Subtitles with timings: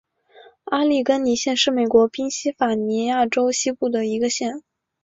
[0.63, 4.63] 阿利根尼县是美国宾夕法尼亚州西部的一个县。